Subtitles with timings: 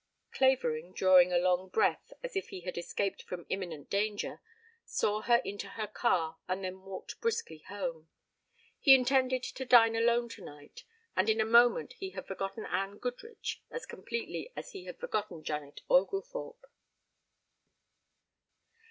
[0.31, 4.41] Clavering, drawing a long breath as if he had escaped from imminent danger,
[4.83, 8.09] saw her into her car and then walked briskly home.
[8.79, 10.85] He intended to dine alone tonight.
[11.15, 15.43] And in a moment he had forgotten Anne Goodrich as completely as he had forgotten
[15.43, 16.65] Janet Oglethorpe.